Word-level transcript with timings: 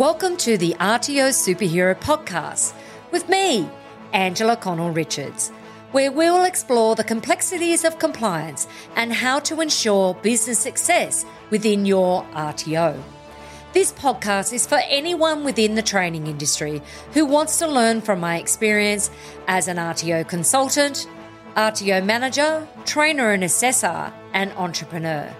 Welcome 0.00 0.38
to 0.38 0.56
the 0.56 0.74
RTO 0.80 1.28
Superhero 1.28 1.94
Podcast 1.94 2.72
with 3.10 3.28
me, 3.28 3.68
Angela 4.14 4.56
Connell 4.56 4.92
Richards, 4.92 5.50
where 5.92 6.10
we'll 6.10 6.44
explore 6.44 6.96
the 6.96 7.04
complexities 7.04 7.84
of 7.84 7.98
compliance 7.98 8.66
and 8.96 9.12
how 9.12 9.40
to 9.40 9.60
ensure 9.60 10.14
business 10.14 10.58
success 10.58 11.26
within 11.50 11.84
your 11.84 12.22
RTO. 12.32 12.98
This 13.74 13.92
podcast 13.92 14.54
is 14.54 14.66
for 14.66 14.80
anyone 14.88 15.44
within 15.44 15.74
the 15.74 15.82
training 15.82 16.28
industry 16.28 16.80
who 17.12 17.26
wants 17.26 17.58
to 17.58 17.66
learn 17.66 18.00
from 18.00 18.20
my 18.20 18.38
experience 18.38 19.10
as 19.48 19.68
an 19.68 19.76
RTO 19.76 20.26
consultant, 20.26 21.06
RTO 21.56 22.02
manager, 22.06 22.66
trainer 22.86 23.32
and 23.32 23.44
assessor, 23.44 24.10
and 24.32 24.50
entrepreneur, 24.52 25.30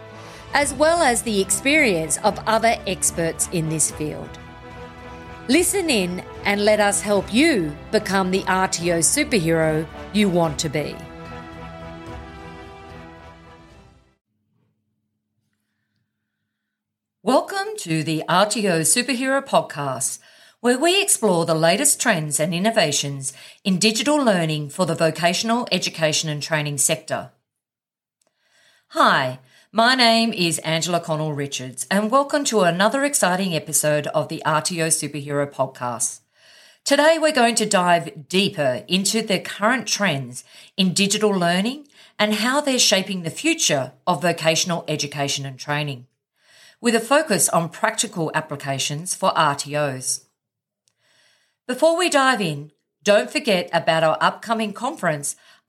as 0.53 0.75
well 0.75 1.01
as 1.01 1.23
the 1.23 1.41
experience 1.41 2.19
of 2.19 2.39
other 2.47 2.77
experts 2.87 3.49
in 3.53 3.71
this 3.71 3.91
field. 3.91 4.29
Listen 5.51 5.91
in 5.91 6.23
and 6.45 6.65
let 6.65 6.79
us 6.79 7.01
help 7.01 7.35
you 7.35 7.77
become 7.91 8.31
the 8.31 8.45
RTO 8.45 9.01
superhero 9.01 9.85
you 10.13 10.29
want 10.29 10.61
to 10.61 10.69
be. 10.69 10.95
Welcome 17.25 17.75
to 17.79 18.05
the 18.05 18.23
RTO 18.29 18.83
Superhero 18.83 19.45
Podcast, 19.45 20.21
where 20.61 20.79
we 20.79 21.03
explore 21.03 21.45
the 21.45 21.57
latest 21.57 22.01
trends 22.01 22.39
and 22.39 22.55
innovations 22.55 23.33
in 23.65 23.81
digital 23.81 24.19
learning 24.19 24.69
for 24.69 24.87
the 24.87 24.95
vocational 24.95 25.67
education 25.73 26.31
and 26.31 26.41
training 26.41 26.79
sector. 26.79 27.33
Hi, 28.91 29.41
my 29.73 29.95
name 29.95 30.33
is 30.33 30.59
Angela 30.61 30.99
Connell 30.99 31.33
Richards, 31.33 31.87
and 31.93 32.11
welcome 32.11 32.43
to 32.47 32.63
another 32.63 33.05
exciting 33.05 33.55
episode 33.55 34.09
of 34.09 34.27
the 34.27 34.43
RTO 34.45 34.89
Superhero 34.89 35.49
Podcast. 35.49 36.23
Today, 36.85 37.19
we're 37.21 37.31
going 37.31 37.55
to 37.55 37.67
dive 37.67 38.29
deeper 38.29 38.83
into 38.89 39.23
the 39.23 39.39
current 39.39 39.87
trends 39.87 40.43
in 40.77 40.93
digital 40.93 41.31
learning 41.31 41.87
and 42.19 42.35
how 42.35 42.61
they're 42.61 42.81
shaping 42.81 43.23
the 43.23 43.31
future 43.31 43.93
of 44.09 44.23
vocational 44.23 44.85
education 44.89 45.47
and 45.47 45.57
training 45.57 46.09
with 46.81 46.97
a 46.97 47.01
focus 47.01 47.49
on 47.51 47.69
practical 47.69 48.33
applications 48.35 49.15
for 49.15 49.31
RTOs. 49.35 50.25
Before 51.69 51.97
we 51.97 52.11
dive 52.11 52.41
in, 52.41 52.73
don't 53.05 53.31
forget 53.31 53.71
about 53.73 54.03
our 54.03 54.19
upcoming 54.21 54.73
conference, 54.73 55.37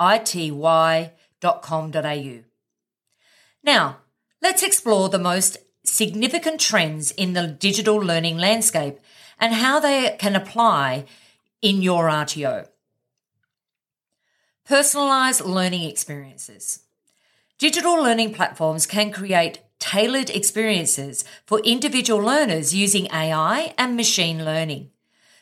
ity.com.au. 0.00 1.12
Now, 3.64 3.96
let's 4.40 4.62
explore 4.62 5.08
the 5.08 5.18
most 5.18 5.58
significant 5.84 6.60
trends 6.60 7.10
in 7.12 7.32
the 7.32 7.46
digital 7.46 7.96
learning 7.96 8.38
landscape 8.38 8.98
and 9.38 9.54
how 9.54 9.80
they 9.80 10.16
can 10.18 10.36
apply 10.36 11.04
in 11.62 11.82
your 11.82 12.08
RTO. 12.08 12.68
Personalized 14.66 15.44
learning 15.44 15.84
experiences. 15.84 16.80
Digital 17.58 17.94
learning 17.94 18.34
platforms 18.34 18.86
can 18.86 19.10
create 19.10 19.60
tailored 19.78 20.30
experiences 20.30 21.24
for 21.46 21.60
individual 21.60 22.20
learners 22.20 22.74
using 22.74 23.06
AI 23.12 23.74
and 23.78 23.96
machine 23.96 24.44
learning. 24.44 24.90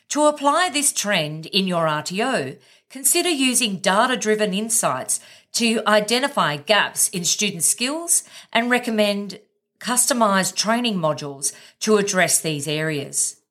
To 0.09 0.25
apply 0.25 0.69
this 0.69 0.93
trend 0.93 1.47
in 1.47 1.67
your 1.67 1.85
RTO, 1.85 2.57
consider 2.89 3.29
using 3.29 3.77
data 3.77 4.15
driven 4.15 4.53
insights 4.53 5.19
to 5.53 5.81
identify 5.85 6.55
gaps 6.55 7.09
in 7.09 7.25
student 7.25 7.63
skills 7.63 8.23
and 8.53 8.69
recommend 8.69 9.39
customized 9.79 10.55
training 10.55 10.95
modules 10.95 11.53
to 11.81 11.97
address 11.97 12.39
these 12.39 12.67
areas. 12.67 13.41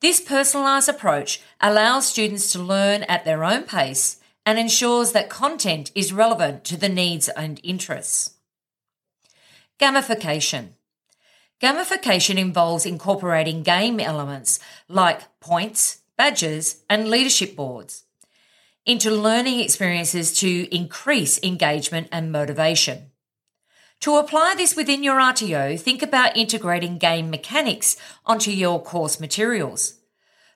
This 0.00 0.20
personalized 0.20 0.88
approach 0.88 1.42
allows 1.60 2.06
students 2.06 2.50
to 2.52 2.58
learn 2.58 3.02
at 3.04 3.24
their 3.24 3.44
own 3.44 3.64
pace 3.64 4.18
and 4.46 4.58
ensures 4.58 5.12
that 5.12 5.28
content 5.28 5.90
is 5.94 6.12
relevant 6.12 6.64
to 6.64 6.76
the 6.76 6.88
needs 6.88 7.28
and 7.28 7.60
interests. 7.62 8.34
Gamification. 9.78 10.70
Gamification 11.60 12.38
involves 12.38 12.86
incorporating 12.86 13.62
game 13.62 14.00
elements 14.00 14.60
like 14.88 15.22
points, 15.40 15.98
badges, 16.16 16.82
and 16.88 17.08
leadership 17.08 17.54
boards 17.54 18.04
into 18.86 19.10
learning 19.10 19.60
experiences 19.60 20.38
to 20.40 20.74
increase 20.74 21.38
engagement 21.42 22.08
and 22.10 22.32
motivation. 22.32 23.10
To 24.00 24.16
apply 24.16 24.54
this 24.56 24.74
within 24.74 25.02
your 25.02 25.20
RTO, 25.20 25.78
think 25.78 26.02
about 26.02 26.36
integrating 26.36 26.96
game 26.96 27.28
mechanics 27.28 27.98
onto 28.24 28.50
your 28.50 28.82
course 28.82 29.20
materials. 29.20 29.98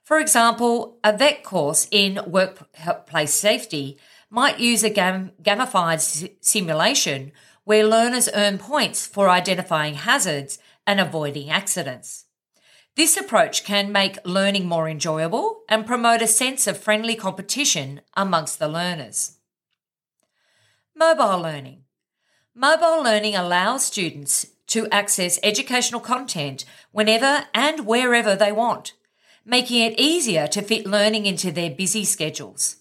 For 0.03 0.19
example, 0.19 0.99
a 1.05 1.17
VET 1.17 1.45
course 1.45 1.87
in 1.91 2.21
workplace 2.27 3.35
safety 3.35 3.99
might 4.31 4.59
use 4.59 4.83
a 4.83 4.91
gam- 4.91 5.33
gamified 5.43 5.95
s- 5.97 6.25
simulation 6.41 7.33
where 7.65 7.87
learners 7.87 8.29
earn 8.35 8.57
points 8.57 9.07
for 9.07 9.29
identifying 9.29 9.95
hazards 9.95 10.59
and 10.87 11.01
avoiding 11.01 11.51
accidents. 11.51 12.27
This 12.97 13.17
approach 13.17 13.65
can 13.65 13.91
make 13.91 14.25
learning 14.25 14.67
more 14.67 14.89
enjoyable 14.89 15.63
and 15.69 15.87
promote 15.87 16.23
a 16.23 16.29
sense 16.29 16.67
of 16.67 16.79
friendly 16.79 17.17
competition 17.17 18.03
amongst 18.17 18.59
the 18.59 18.69
learners. 18.69 19.39
Mobile 20.95 21.41
learning. 21.41 21.83
Mobile 22.55 23.03
learning 23.03 23.35
allows 23.35 23.85
students 23.85 24.47
to 24.69 24.87
access 24.91 25.41
educational 25.43 26.01
content 26.01 26.65
whenever 26.93 27.47
and 27.53 27.85
wherever 27.85 28.37
they 28.37 28.53
want, 28.53 28.93
making 29.45 29.83
it 29.83 29.99
easier 29.99 30.47
to 30.47 30.63
fit 30.63 30.87
learning 30.87 31.27
into 31.27 31.51
their 31.51 31.71
busy 31.71 32.05
schedules. 32.05 32.77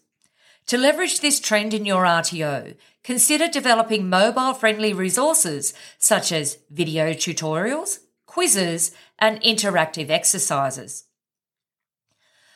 To 0.67 0.77
leverage 0.77 1.21
this 1.21 1.39
trend 1.39 1.73
in 1.73 1.85
your 1.85 2.03
RTO, 2.03 2.75
consider 3.03 3.47
developing 3.47 4.09
mobile 4.09 4.53
friendly 4.53 4.93
resources 4.93 5.73
such 5.97 6.31
as 6.31 6.59
video 6.69 7.11
tutorials, 7.11 7.99
quizzes, 8.25 8.91
and 9.19 9.41
interactive 9.41 10.09
exercises. 10.09 11.05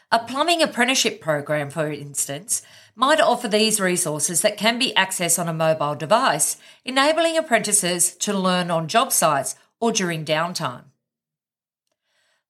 A 0.10 0.20
plumbing 0.20 0.62
apprenticeship 0.64 1.20
program, 1.20 1.70
for 1.70 1.92
instance, 1.92 2.62
might 2.96 3.20
offer 3.20 3.50
these 3.50 3.82
resources 3.82 4.42
that 4.42 4.58
can 4.58 4.80
be 4.80 4.94
accessed 4.96 5.38
on 5.38 5.50
a 5.50 5.54
mobile 5.54 5.96
device, 5.96 6.56
enabling 6.86 7.38
apprentices 7.38 8.16
to 8.16 8.34
learn 8.34 8.72
on 8.72 8.88
job 8.88 9.12
sites 9.12 9.56
or 9.82 9.92
during 9.92 10.24
downtime. 10.24 10.86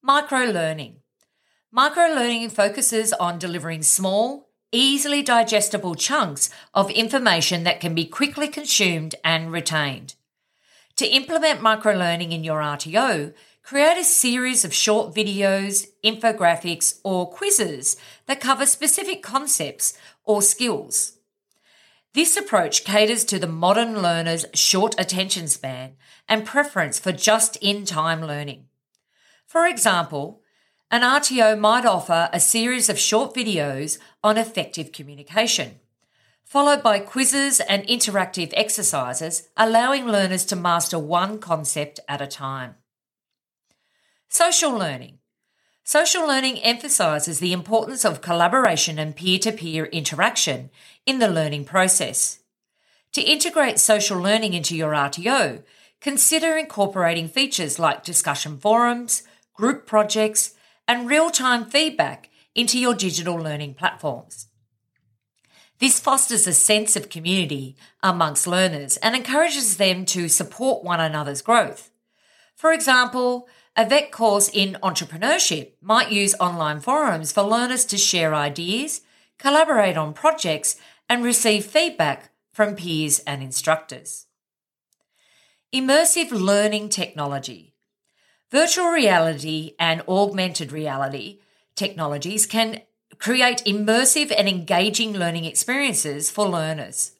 Micro 0.03 0.45
learning. 0.45 0.97
Micro 1.71 2.05
learning 2.05 2.49
focuses 2.49 3.11
on 3.13 3.39
delivering 3.39 3.81
small, 3.81 4.46
easily 4.71 5.21
digestible 5.21 5.95
chunks 5.95 6.49
of 6.73 6.89
information 6.91 7.63
that 7.63 7.79
can 7.79 7.95
be 7.95 8.05
quickly 8.05 8.47
consumed 8.47 9.15
and 9.23 9.51
retained. 9.51 10.15
To 10.97 11.07
implement 11.07 11.61
microlearning 11.61 12.31
in 12.31 12.43
your 12.43 12.59
RTO, 12.59 13.33
create 13.63 13.97
a 13.97 14.03
series 14.03 14.65
of 14.65 14.73
short 14.73 15.13
videos, 15.13 15.87
infographics, 16.03 16.99
or 17.03 17.29
quizzes 17.29 17.97
that 18.25 18.39
cover 18.39 18.65
specific 18.65 19.21
concepts 19.21 19.97
or 20.23 20.41
skills. 20.41 21.17
This 22.13 22.35
approach 22.35 22.83
caters 22.83 23.23
to 23.25 23.37
the 23.37 23.47
modern 23.47 24.01
learner's 24.01 24.45
short 24.53 24.95
attention 24.97 25.47
span 25.47 25.97
and 26.27 26.45
preference 26.45 26.97
for 26.97 27.11
just 27.11 27.57
in 27.57 27.85
time 27.85 28.21
learning. 28.21 28.65
For 29.45 29.67
example, 29.67 30.41
an 30.89 31.01
RTO 31.01 31.59
might 31.59 31.85
offer 31.85 32.29
a 32.31 32.39
series 32.39 32.87
of 32.87 32.97
short 32.97 33.33
videos 33.33 33.97
on 34.23 34.37
effective 34.37 34.93
communication, 34.93 35.79
followed 36.45 36.81
by 36.81 36.99
quizzes 36.99 37.59
and 37.59 37.85
interactive 37.87 38.53
exercises, 38.55 39.49
allowing 39.57 40.05
learners 40.05 40.45
to 40.45 40.55
master 40.55 40.97
one 40.97 41.39
concept 41.39 41.99
at 42.07 42.21
a 42.21 42.27
time. 42.27 42.75
Social 44.29 44.71
learning. 44.71 45.19
Social 45.83 46.25
learning 46.25 46.59
emphasises 46.59 47.39
the 47.39 47.53
importance 47.53 48.05
of 48.05 48.21
collaboration 48.21 48.97
and 48.97 49.15
peer 49.15 49.39
to 49.39 49.51
peer 49.51 49.85
interaction 49.85 50.69
in 51.05 51.19
the 51.19 51.29
learning 51.29 51.65
process. 51.65 52.39
To 53.13 53.21
integrate 53.21 53.79
social 53.79 54.19
learning 54.19 54.53
into 54.53 54.75
your 54.75 54.91
RTO, 54.91 55.63
consider 55.99 56.57
incorporating 56.57 57.27
features 57.27 57.79
like 57.79 58.03
discussion 58.03 58.57
forums, 58.57 59.23
group 59.53 59.85
projects, 59.85 60.53
and 60.87 61.09
real 61.09 61.29
time 61.29 61.65
feedback 61.65 62.29
into 62.55 62.79
your 62.79 62.93
digital 62.93 63.35
learning 63.35 63.73
platforms. 63.73 64.47
This 65.79 65.99
fosters 65.99 66.47
a 66.47 66.53
sense 66.53 66.95
of 66.95 67.09
community 67.09 67.75
amongst 68.01 68.47
learners 68.47 68.97
and 68.97 69.15
encourages 69.15 69.77
them 69.77 70.05
to 70.05 70.27
support 70.27 70.83
one 70.83 70.99
another's 70.99 71.43
growth. 71.43 71.91
For 72.55 72.73
example, 72.73 73.47
a 73.75 73.87
VET 73.87 74.11
course 74.11 74.49
in 74.51 74.77
entrepreneurship 74.81 75.73
might 75.79 76.11
use 76.11 76.33
online 76.39 76.79
forums 76.79 77.31
for 77.31 77.43
learners 77.43 77.85
to 77.85 77.97
share 77.97 78.33
ideas, 78.33 79.01
collaborate 79.37 79.97
on 79.97 80.13
projects, 80.13 80.77
and 81.07 81.23
receive 81.23 81.63
feedback 81.65 82.31
from 82.51 82.75
peers 82.75 83.19
and 83.19 83.43
instructors. 83.43 84.25
Immersive 85.71 86.31
learning 86.31 86.89
technology. 86.89 87.75
Virtual 88.49 88.87
reality 88.87 89.73
and 89.77 90.01
augmented 90.07 90.71
reality 90.71 91.39
technologies 91.75 92.45
can 92.45 92.81
create 93.19 93.61
immersive 93.65 94.33
and 94.35 94.47
engaging 94.47 95.11
learning 95.11 95.43
experiences 95.43 96.31
for 96.31 96.47
learners. 96.47 97.11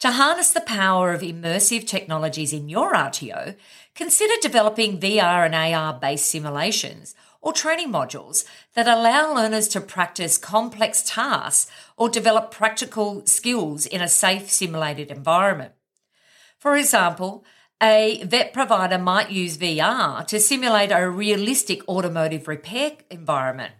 To 0.00 0.10
harness 0.10 0.52
the 0.52 0.60
power 0.60 1.12
of 1.12 1.20
immersive 1.20 1.86
technologies 1.86 2.52
in 2.52 2.68
your 2.68 2.94
RTO, 2.94 3.54
consider 3.94 4.34
developing 4.42 4.98
VR 4.98 5.46
and 5.46 5.54
AR 5.54 5.94
based 6.00 6.26
simulations 6.26 7.14
or 7.40 7.52
training 7.52 7.92
modules 7.92 8.44
that 8.74 8.88
allow 8.88 9.32
learners 9.32 9.68
to 9.68 9.80
practice 9.80 10.36
complex 10.36 11.04
tasks 11.06 11.70
or 11.96 12.08
develop 12.08 12.50
practical 12.50 13.24
skills 13.24 13.86
in 13.86 14.00
a 14.00 14.08
safe 14.08 14.50
simulated 14.50 15.12
environment. 15.12 15.74
For 16.58 16.76
example, 16.76 17.44
a 17.82 18.22
VET 18.24 18.52
provider 18.52 18.98
might 18.98 19.30
use 19.30 19.58
VR 19.58 20.26
to 20.26 20.40
simulate 20.40 20.90
a 20.92 21.08
realistic 21.08 21.86
automotive 21.88 22.48
repair 22.48 22.92
environment, 23.10 23.74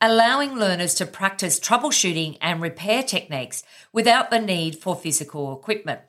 allowing 0.00 0.56
learners 0.56 0.94
to 0.94 1.06
practice 1.06 1.60
troubleshooting 1.60 2.38
and 2.40 2.60
repair 2.60 3.02
techniques 3.02 3.62
without 3.92 4.30
the 4.30 4.40
need 4.40 4.76
for 4.78 4.96
physical 4.96 5.56
equipment. 5.56 6.00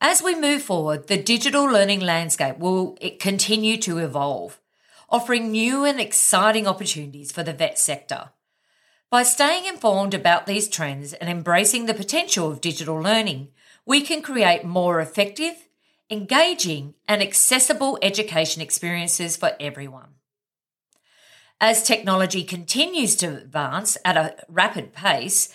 As 0.00 0.22
we 0.22 0.38
move 0.38 0.62
forward, 0.62 1.08
the 1.08 1.20
digital 1.20 1.64
learning 1.64 2.00
landscape 2.00 2.58
will 2.58 2.96
continue 3.18 3.76
to 3.78 3.98
evolve, 3.98 4.60
offering 5.08 5.50
new 5.50 5.84
and 5.84 6.00
exciting 6.00 6.66
opportunities 6.66 7.32
for 7.32 7.42
the 7.42 7.52
VET 7.52 7.78
sector. 7.78 8.30
By 9.10 9.22
staying 9.22 9.66
informed 9.66 10.12
about 10.12 10.46
these 10.46 10.68
trends 10.68 11.12
and 11.12 11.30
embracing 11.30 11.86
the 11.86 11.94
potential 11.94 12.50
of 12.50 12.60
digital 12.60 12.96
learning, 12.96 13.48
we 13.86 14.00
can 14.00 14.22
create 14.22 14.64
more 14.64 15.00
effective, 15.00 15.68
engaging, 16.10 16.94
and 17.06 17.22
accessible 17.22 17.98
education 18.02 18.62
experiences 18.62 19.36
for 19.36 19.52
everyone. 19.60 20.14
As 21.60 21.82
technology 21.82 22.44
continues 22.44 23.14
to 23.16 23.26
advance 23.28 23.96
at 24.04 24.16
a 24.16 24.36
rapid 24.48 24.92
pace, 24.92 25.54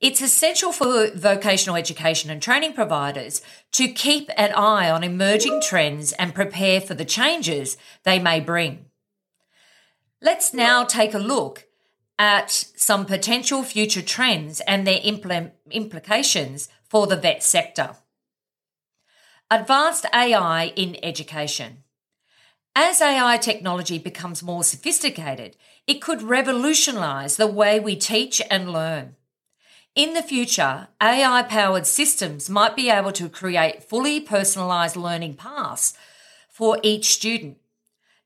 it's 0.00 0.20
essential 0.20 0.72
for 0.72 1.10
vocational 1.14 1.76
education 1.76 2.30
and 2.30 2.42
training 2.42 2.72
providers 2.72 3.40
to 3.72 3.88
keep 3.88 4.30
an 4.36 4.52
eye 4.52 4.90
on 4.90 5.04
emerging 5.04 5.60
trends 5.62 6.12
and 6.12 6.34
prepare 6.34 6.80
for 6.80 6.94
the 6.94 7.04
changes 7.04 7.76
they 8.02 8.18
may 8.18 8.40
bring. 8.40 8.86
Let's 10.20 10.52
now 10.52 10.84
take 10.84 11.14
a 11.14 11.18
look 11.18 11.66
at 12.18 12.50
some 12.50 13.06
potential 13.06 13.62
future 13.62 14.02
trends 14.02 14.60
and 14.60 14.86
their 14.86 15.00
impl- 15.00 15.52
implications 15.70 16.68
for 16.94 17.08
the 17.08 17.16
VET 17.16 17.42
sector. 17.42 17.96
Advanced 19.50 20.06
AI 20.14 20.66
in 20.76 20.96
education. 21.02 21.78
As 22.76 23.02
AI 23.02 23.36
technology 23.36 23.98
becomes 23.98 24.44
more 24.44 24.62
sophisticated, 24.62 25.56
it 25.88 26.00
could 26.00 26.22
revolutionize 26.22 27.36
the 27.36 27.48
way 27.48 27.80
we 27.80 27.96
teach 27.96 28.40
and 28.48 28.72
learn. 28.72 29.16
In 29.96 30.14
the 30.14 30.22
future, 30.22 30.86
AI 31.02 31.42
powered 31.42 31.88
systems 31.88 32.48
might 32.48 32.76
be 32.76 32.88
able 32.88 33.10
to 33.10 33.28
create 33.28 33.82
fully 33.82 34.20
personalized 34.20 34.94
learning 34.94 35.34
paths 35.34 35.94
for 36.48 36.78
each 36.84 37.06
student, 37.06 37.58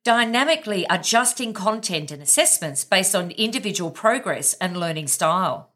dynamically 0.04 0.84
adjusting 0.90 1.54
content 1.54 2.10
and 2.10 2.20
assessments 2.20 2.84
based 2.84 3.14
on 3.14 3.30
individual 3.30 3.90
progress 3.90 4.52
and 4.60 4.76
learning 4.76 5.06
style. 5.06 5.70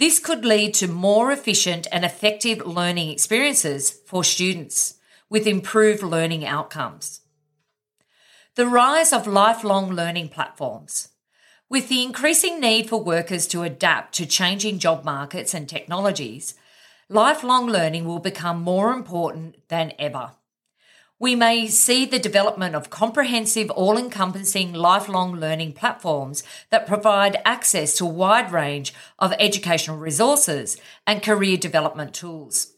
This 0.00 0.18
could 0.18 0.46
lead 0.46 0.72
to 0.76 0.88
more 0.88 1.30
efficient 1.30 1.86
and 1.92 2.06
effective 2.06 2.66
learning 2.66 3.10
experiences 3.10 3.90
for 3.90 4.24
students 4.24 4.94
with 5.28 5.46
improved 5.46 6.02
learning 6.02 6.46
outcomes. 6.46 7.20
The 8.54 8.66
rise 8.66 9.12
of 9.12 9.26
lifelong 9.26 9.90
learning 9.90 10.30
platforms. 10.30 11.08
With 11.68 11.90
the 11.90 12.02
increasing 12.02 12.58
need 12.60 12.88
for 12.88 13.04
workers 13.04 13.46
to 13.48 13.62
adapt 13.62 14.14
to 14.14 14.24
changing 14.24 14.78
job 14.78 15.04
markets 15.04 15.52
and 15.52 15.68
technologies, 15.68 16.54
lifelong 17.10 17.66
learning 17.66 18.06
will 18.06 18.20
become 18.20 18.62
more 18.62 18.94
important 18.94 19.68
than 19.68 19.92
ever 19.98 20.30
we 21.20 21.34
may 21.34 21.66
see 21.66 22.06
the 22.06 22.18
development 22.18 22.74
of 22.74 22.88
comprehensive, 22.88 23.70
all 23.72 23.98
encompassing 23.98 24.72
lifelong 24.72 25.36
learning 25.36 25.74
platforms 25.74 26.42
that 26.70 26.86
provide 26.86 27.36
access 27.44 27.94
to 27.98 28.06
a 28.06 28.08
wide 28.08 28.50
range 28.50 28.94
of 29.18 29.34
educational 29.38 29.98
resources 29.98 30.78
and 31.06 31.22
career 31.22 31.58
development 31.58 32.14
tools. 32.14 32.72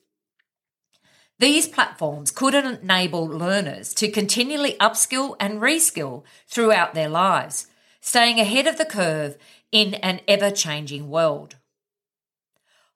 These 1.38 1.68
platforms 1.68 2.32
could 2.32 2.54
enable 2.54 3.26
learners 3.26 3.94
to 3.94 4.10
continually 4.10 4.74
upskill 4.80 5.36
and 5.38 5.60
reskill 5.60 6.24
throughout 6.48 6.94
their 6.94 7.08
lives, 7.08 7.68
staying 8.00 8.40
ahead 8.40 8.66
of 8.66 8.76
the 8.76 8.84
curve 8.84 9.38
in 9.70 9.94
an 9.94 10.20
ever 10.26 10.50
changing 10.50 11.08
world. 11.08 11.56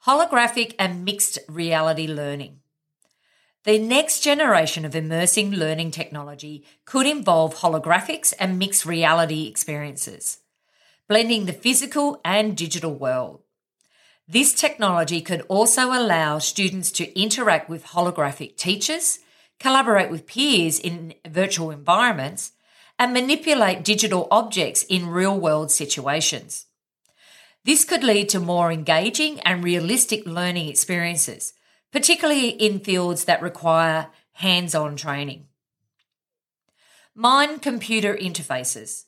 Holographic 0.06 0.74
and 0.76 1.04
mixed 1.04 1.38
reality 1.48 2.08
learning. 2.08 2.60
The 3.66 3.80
next 3.80 4.20
generation 4.20 4.84
of 4.84 4.94
immersing 4.94 5.50
learning 5.50 5.90
technology 5.90 6.64
could 6.84 7.04
involve 7.04 7.56
holographics 7.56 8.32
and 8.38 8.60
mixed 8.60 8.86
reality 8.86 9.48
experiences, 9.48 10.38
blending 11.08 11.46
the 11.46 11.52
physical 11.52 12.20
and 12.24 12.56
digital 12.56 12.94
world. 12.94 13.40
This 14.28 14.54
technology 14.54 15.20
could 15.20 15.40
also 15.48 15.88
allow 15.88 16.38
students 16.38 16.92
to 16.92 17.20
interact 17.20 17.68
with 17.68 17.86
holographic 17.86 18.56
teachers, 18.56 19.18
collaborate 19.58 20.12
with 20.12 20.28
peers 20.28 20.78
in 20.78 21.14
virtual 21.26 21.72
environments, 21.72 22.52
and 23.00 23.12
manipulate 23.12 23.82
digital 23.82 24.28
objects 24.30 24.84
in 24.84 25.08
real 25.08 25.36
world 25.36 25.72
situations. 25.72 26.66
This 27.64 27.84
could 27.84 28.04
lead 28.04 28.28
to 28.28 28.38
more 28.38 28.70
engaging 28.70 29.40
and 29.40 29.64
realistic 29.64 30.24
learning 30.24 30.68
experiences, 30.68 31.52
particularly 31.92 32.50
in 32.50 32.80
fields 32.80 33.24
that 33.24 33.42
require 33.42 34.08
hands 34.32 34.74
on 34.74 34.96
training. 34.96 35.46
Mind 37.14 37.62
computer 37.62 38.14
interfaces. 38.14 39.04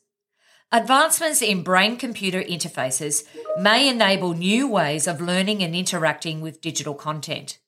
Advancements 0.70 1.40
in 1.40 1.62
brain 1.62 1.96
computer 1.96 2.42
interfaces 2.42 3.24
may 3.58 3.88
enable 3.88 4.34
new 4.34 4.68
ways 4.68 5.06
of 5.06 5.20
learning 5.20 5.62
and 5.62 5.74
interacting 5.74 6.40
with 6.40 6.60
digital 6.60 6.94
content. 6.94 7.58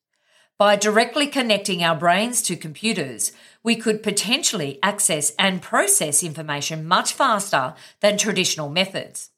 By 0.59 0.77
directly 0.77 1.27
connecting 1.27 1.83
our 1.83 1.97
brains 1.97 2.43
to 2.43 2.57
computers, 2.57 3.33
we 3.63 3.77
could 3.77 4.03
potentially 4.03 4.79
access 4.83 5.33
and 5.39 5.63
process 5.63 6.23
information 6.23 6.87
much 6.87 7.15
faster 7.15 7.75
than 8.01 8.19
traditional 8.19 8.69
methods. 8.69 9.31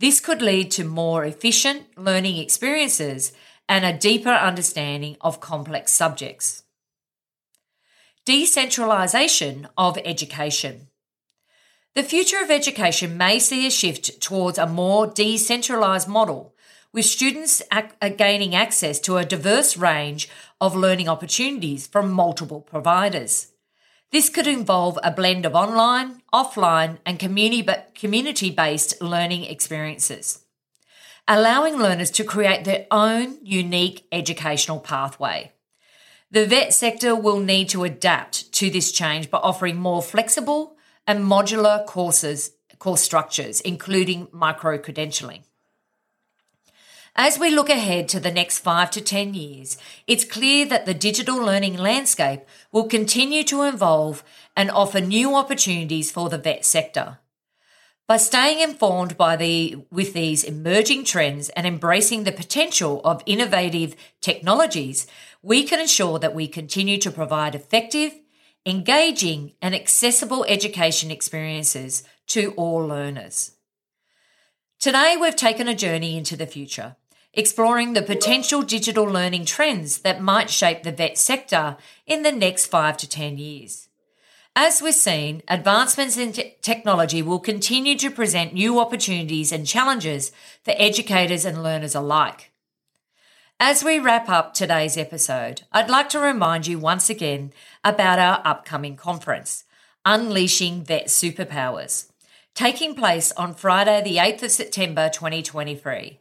This 0.00 0.18
could 0.18 0.42
lead 0.42 0.72
to 0.72 0.84
more 0.84 1.24
efficient 1.24 1.86
learning 1.96 2.38
experiences 2.38 3.32
and 3.68 3.84
a 3.84 3.92
deeper 3.92 4.30
understanding 4.30 5.16
of 5.20 5.40
complex 5.40 5.92
subjects. 5.92 6.62
Decentralisation 8.26 9.68
of 9.76 9.98
education. 10.04 10.88
The 11.94 12.02
future 12.02 12.42
of 12.42 12.50
education 12.50 13.16
may 13.16 13.38
see 13.38 13.66
a 13.66 13.70
shift 13.70 14.20
towards 14.20 14.58
a 14.58 14.66
more 14.66 15.06
decentralised 15.06 16.08
model, 16.08 16.54
with 16.92 17.04
students 17.04 17.60
ac- 17.72 17.88
uh, 18.00 18.08
gaining 18.10 18.54
access 18.54 18.98
to 19.00 19.16
a 19.16 19.24
diverse 19.24 19.76
range 19.76 20.28
of 20.60 20.76
learning 20.76 21.08
opportunities 21.08 21.86
from 21.86 22.10
multiple 22.10 22.60
providers. 22.60 23.48
This 24.10 24.30
could 24.30 24.46
involve 24.46 24.98
a 25.02 25.10
blend 25.10 25.44
of 25.44 25.54
online, 25.54 26.22
offline, 26.32 26.98
and 27.04 27.18
community 27.18 28.50
based 28.50 29.02
learning 29.02 29.44
experiences 29.44 30.44
allowing 31.28 31.76
learners 31.76 32.10
to 32.12 32.24
create 32.24 32.64
their 32.64 32.86
own 32.90 33.36
unique 33.44 34.06
educational 34.10 34.80
pathway. 34.80 35.52
The 36.30 36.46
VET 36.46 36.72
sector 36.72 37.14
will 37.14 37.38
need 37.38 37.68
to 37.70 37.84
adapt 37.84 38.50
to 38.52 38.70
this 38.70 38.90
change 38.90 39.30
by 39.30 39.38
offering 39.38 39.76
more 39.76 40.02
flexible 40.02 40.76
and 41.06 41.24
modular 41.24 41.84
courses, 41.86 42.52
course 42.78 43.02
structures, 43.02 43.60
including 43.60 44.28
micro 44.32 44.78
credentialing. 44.78 45.42
As 47.14 47.38
we 47.38 47.50
look 47.50 47.68
ahead 47.68 48.08
to 48.10 48.20
the 48.20 48.30
next 48.30 48.58
five 48.60 48.90
to 48.92 49.00
10 49.00 49.34
years, 49.34 49.76
it's 50.06 50.24
clear 50.24 50.64
that 50.66 50.86
the 50.86 50.94
digital 50.94 51.36
learning 51.36 51.76
landscape 51.76 52.42
will 52.70 52.84
continue 52.84 53.42
to 53.44 53.64
evolve 53.64 54.22
and 54.56 54.70
offer 54.70 55.00
new 55.00 55.34
opportunities 55.34 56.10
for 56.10 56.28
the 56.28 56.38
VET 56.38 56.64
sector. 56.64 57.18
By 58.08 58.16
staying 58.16 58.60
informed 58.60 59.18
by 59.18 59.36
the, 59.36 59.84
with 59.90 60.14
these 60.14 60.42
emerging 60.42 61.04
trends 61.04 61.50
and 61.50 61.66
embracing 61.66 62.24
the 62.24 62.32
potential 62.32 63.02
of 63.04 63.22
innovative 63.26 63.94
technologies, 64.22 65.06
we 65.42 65.62
can 65.62 65.78
ensure 65.78 66.18
that 66.18 66.34
we 66.34 66.48
continue 66.48 66.96
to 67.00 67.10
provide 67.10 67.54
effective, 67.54 68.18
engaging, 68.64 69.52
and 69.60 69.74
accessible 69.74 70.46
education 70.48 71.10
experiences 71.10 72.02
to 72.28 72.52
all 72.52 72.78
learners. 72.78 73.52
Today, 74.80 75.18
we've 75.20 75.36
taken 75.36 75.68
a 75.68 75.74
journey 75.74 76.16
into 76.16 76.34
the 76.34 76.46
future, 76.46 76.96
exploring 77.34 77.92
the 77.92 78.00
potential 78.00 78.62
digital 78.62 79.04
learning 79.04 79.44
trends 79.44 79.98
that 79.98 80.22
might 80.22 80.48
shape 80.48 80.82
the 80.82 80.92
VET 80.92 81.18
sector 81.18 81.76
in 82.06 82.22
the 82.22 82.32
next 82.32 82.68
five 82.68 82.96
to 82.96 83.06
10 83.06 83.36
years. 83.36 83.87
As 84.60 84.82
we've 84.82 84.92
seen, 84.92 85.42
advancements 85.46 86.16
in 86.16 86.32
te- 86.32 86.56
technology 86.62 87.22
will 87.22 87.38
continue 87.38 87.96
to 87.96 88.10
present 88.10 88.54
new 88.54 88.80
opportunities 88.80 89.52
and 89.52 89.64
challenges 89.64 90.32
for 90.64 90.74
educators 90.76 91.44
and 91.44 91.62
learners 91.62 91.94
alike. 91.94 92.50
As 93.60 93.84
we 93.84 94.00
wrap 94.00 94.28
up 94.28 94.54
today's 94.54 94.96
episode, 94.96 95.62
I'd 95.70 95.88
like 95.88 96.08
to 96.08 96.18
remind 96.18 96.66
you 96.66 96.76
once 96.80 97.08
again 97.08 97.52
about 97.84 98.18
our 98.18 98.42
upcoming 98.44 98.96
conference, 98.96 99.62
Unleashing 100.04 100.82
VET 100.82 101.06
Superpowers, 101.06 102.10
taking 102.56 102.96
place 102.96 103.30
on 103.36 103.54
Friday, 103.54 104.02
the 104.02 104.16
8th 104.16 104.42
of 104.42 104.50
September 104.50 105.08
2023. 105.08 106.18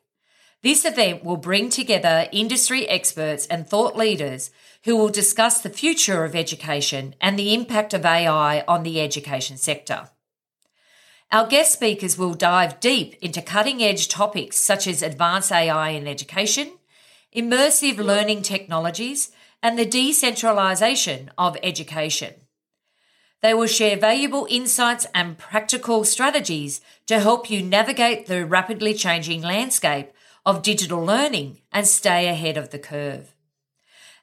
This 0.63 0.85
event 0.85 1.23
will 1.23 1.37
bring 1.37 1.69
together 1.69 2.27
industry 2.31 2.87
experts 2.89 3.45
and 3.45 3.67
thought 3.67 3.95
leaders 3.95 4.49
who 4.85 4.97
will 4.97 5.09
discuss 5.09 5.61
the 5.61 5.69
future 5.69 6.23
of 6.23 6.35
education 6.35 7.13
and 7.21 7.37
the 7.37 7.53
impact 7.53 7.93
of 7.93 8.05
AI 8.05 8.63
on 8.67 8.83
the 8.83 8.99
education 8.99 9.57
sector. 9.57 10.09
Our 11.31 11.45
guest 11.45 11.73
speakers 11.73 12.17
will 12.17 12.33
dive 12.33 12.79
deep 12.79 13.15
into 13.21 13.41
cutting 13.41 13.83
edge 13.83 14.07
topics 14.07 14.57
such 14.57 14.87
as 14.87 15.03
advanced 15.03 15.51
AI 15.51 15.89
in 15.89 16.07
education, 16.07 16.71
immersive 17.35 17.97
learning 17.97 18.41
technologies, 18.41 19.31
and 19.61 19.77
the 19.77 19.85
decentralization 19.85 21.29
of 21.37 21.57
education. 21.61 22.33
They 23.41 23.53
will 23.53 23.67
share 23.67 23.97
valuable 23.97 24.47
insights 24.49 25.05
and 25.13 25.37
practical 25.37 26.03
strategies 26.03 26.81
to 27.05 27.19
help 27.19 27.51
you 27.51 27.61
navigate 27.61 28.25
the 28.25 28.45
rapidly 28.45 28.93
changing 28.93 29.41
landscape 29.41 30.11
of 30.47 30.61
digital 30.61 31.05
learning 31.05 31.59
and 31.73 31.85
stay 31.85 32.29
ahead 32.29 32.55
of 32.55 32.69
the 32.69 32.79
curve. 32.79 33.35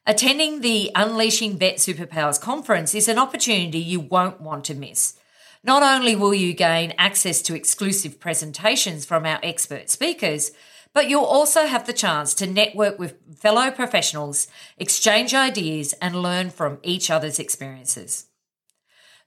Attending 0.07 0.63
the 0.63 0.91
Unleashing 0.95 1.59
VET 1.59 1.77
Superpowers 1.77 2.41
conference 2.41 2.95
is 2.95 3.09
an 3.09 3.19
opportunity 3.19 3.79
you 3.79 4.01
won't 4.01 4.41
want 4.41 4.65
to 4.65 4.75
miss. 4.75 5.19
Not 5.63 5.83
only 5.83 6.17
will 6.17 6.33
you 6.33 6.55
gain 6.55 6.95
access 6.97 7.43
to 7.43 7.55
exclusive 7.55 8.19
presentations 8.21 9.05
from 9.05 9.27
our 9.27 9.39
expert 9.43 9.91
speakers, 9.91 10.53
but 10.95 11.11
you'll 11.11 11.25
also 11.25 11.67
have 11.67 11.87
the 11.87 11.93
chance 11.93 12.33
to 12.35 12.47
network 12.47 12.99
with 12.99 13.19
fellow 13.37 13.71
professionals, 13.71 14.47
exchange 14.79 15.35
ideas, 15.35 15.93
and 16.01 16.23
learn 16.23 16.49
from 16.49 16.79
each 16.83 17.11
other's 17.11 17.39
experiences. 17.39 18.29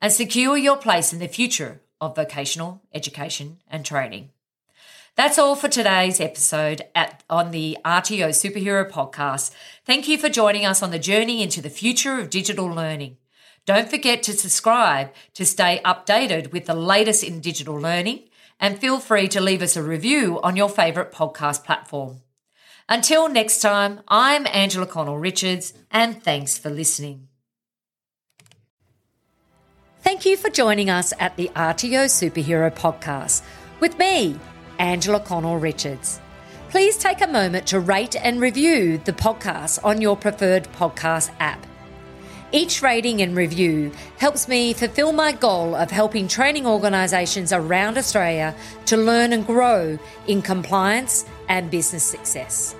and 0.00 0.12
secure 0.12 0.56
your 0.56 0.76
place 0.76 1.12
in 1.12 1.20
the 1.20 1.28
future 1.28 1.82
of 2.00 2.16
vocational 2.16 2.82
education 2.92 3.58
and 3.68 3.84
training. 3.84 4.30
That's 5.14 5.38
all 5.38 5.56
for 5.56 5.68
today's 5.68 6.20
episode 6.20 6.82
at, 6.94 7.22
on 7.28 7.50
the 7.50 7.76
RTO 7.84 8.30
Superhero 8.30 8.90
podcast. 8.90 9.52
Thank 9.84 10.08
you 10.08 10.16
for 10.16 10.30
joining 10.30 10.64
us 10.64 10.82
on 10.82 10.90
the 10.90 10.98
journey 10.98 11.42
into 11.42 11.60
the 11.60 11.70
future 11.70 12.18
of 12.18 12.30
digital 12.30 12.66
learning. 12.66 13.18
Don't 13.66 13.90
forget 13.90 14.22
to 14.24 14.32
subscribe 14.32 15.12
to 15.34 15.44
stay 15.44 15.80
updated 15.84 16.50
with 16.50 16.66
the 16.66 16.74
latest 16.74 17.22
in 17.22 17.40
digital 17.40 17.76
learning 17.76 18.24
and 18.58 18.78
feel 18.78 18.98
free 18.98 19.28
to 19.28 19.40
leave 19.40 19.62
us 19.62 19.76
a 19.76 19.82
review 19.82 20.40
on 20.42 20.56
your 20.56 20.68
favourite 20.68 21.12
podcast 21.12 21.62
platform. 21.62 22.22
Until 22.92 23.26
next 23.26 23.60
time, 23.60 24.00
I'm 24.06 24.46
Angela 24.48 24.84
Connell 24.84 25.16
Richards, 25.16 25.72
and 25.90 26.22
thanks 26.22 26.58
for 26.58 26.68
listening. 26.68 27.28
Thank 30.02 30.26
you 30.26 30.36
for 30.36 30.50
joining 30.50 30.90
us 30.90 31.14
at 31.18 31.34
the 31.38 31.50
RTO 31.56 32.04
Superhero 32.04 32.70
Podcast 32.70 33.40
with 33.80 33.98
me, 33.98 34.38
Angela 34.78 35.20
Connell 35.20 35.56
Richards. 35.56 36.20
Please 36.68 36.98
take 36.98 37.22
a 37.22 37.26
moment 37.26 37.66
to 37.68 37.80
rate 37.80 38.14
and 38.14 38.42
review 38.42 38.98
the 38.98 39.14
podcast 39.14 39.82
on 39.82 40.02
your 40.02 40.14
preferred 40.14 40.64
podcast 40.74 41.30
app. 41.40 41.66
Each 42.54 42.82
rating 42.82 43.22
and 43.22 43.34
review 43.34 43.90
helps 44.18 44.46
me 44.46 44.74
fulfill 44.74 45.12
my 45.12 45.32
goal 45.32 45.74
of 45.74 45.90
helping 45.90 46.28
training 46.28 46.66
organisations 46.66 47.54
around 47.54 47.96
Australia 47.96 48.54
to 48.84 48.98
learn 48.98 49.32
and 49.32 49.46
grow 49.46 49.98
in 50.26 50.42
compliance 50.42 51.24
and 51.48 51.70
business 51.70 52.04
success. 52.04 52.76